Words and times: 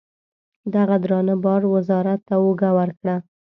دغه 0.75 0.95
درانه 1.03 1.35
بار 1.43 1.61
وزارت 1.73 2.19
ته 2.27 2.35
اوږه 2.43 2.69
ورکړه. 2.77 3.15